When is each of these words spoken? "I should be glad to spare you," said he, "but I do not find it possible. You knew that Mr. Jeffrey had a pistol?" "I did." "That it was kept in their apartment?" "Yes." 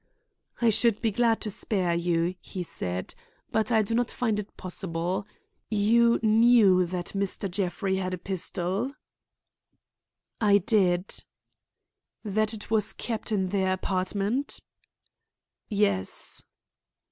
"I 0.59 0.71
should 0.71 0.99
be 0.99 1.11
glad 1.11 1.41
to 1.41 1.51
spare 1.51 1.93
you," 1.93 2.33
said 2.43 3.13
he, 3.15 3.19
"but 3.51 3.71
I 3.71 3.83
do 3.83 3.93
not 3.93 4.09
find 4.09 4.39
it 4.39 4.57
possible. 4.57 5.27
You 5.69 6.19
knew 6.23 6.87
that 6.87 7.09
Mr. 7.13 7.47
Jeffrey 7.47 7.97
had 7.97 8.11
a 8.15 8.17
pistol?" 8.17 8.93
"I 10.41 10.57
did." 10.57 11.23
"That 12.23 12.51
it 12.51 12.71
was 12.71 12.93
kept 12.93 13.31
in 13.31 13.49
their 13.49 13.73
apartment?" 13.73 14.61
"Yes." 15.69 16.45